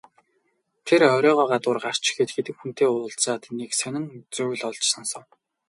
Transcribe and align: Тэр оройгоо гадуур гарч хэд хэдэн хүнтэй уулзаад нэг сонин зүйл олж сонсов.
Тэр 0.87 1.01
оройгоо 1.15 1.45
гадуур 1.51 1.77
гарч 1.85 2.03
хэд 2.15 2.29
хэдэн 2.35 2.55
хүнтэй 2.57 2.87
уулзаад 2.89 3.43
нэг 3.57 3.71
сонин 3.79 4.05
зүйл 4.35 4.61
олж 4.69 4.83
сонсов. 4.93 5.23